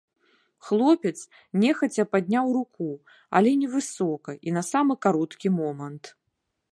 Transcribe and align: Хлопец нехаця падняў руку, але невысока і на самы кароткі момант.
Хлопец 0.67 1.19
нехаця 1.63 2.05
падняў 2.13 2.45
руку, 2.57 2.87
але 3.41 3.51
невысока 3.65 4.31
і 4.49 4.55
на 4.59 4.63
самы 4.71 4.93
кароткі 5.07 5.47
момант. 5.59 6.03